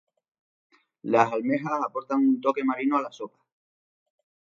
[1.03, 3.37] Las almejas aportan un toque marino a la sopa.